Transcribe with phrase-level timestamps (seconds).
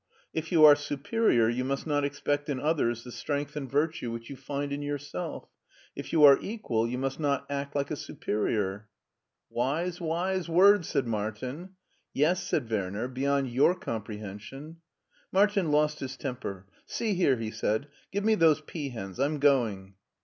[0.33, 4.31] If you are superior you must not expect in others the strength and virtue which
[4.31, 5.47] you find in yourself;
[5.95, 8.87] if you are equal you must not act like a superior.'*"
[9.51, 10.87] Wise, wise words!
[10.87, 11.75] '* said Martin."
[12.15, 14.77] Yes,*' said Werner," beyond your comprehension.*'
[15.31, 19.19] Martin lost his temper." See here," he said," give me those peahens.
[19.19, 19.93] I'm going."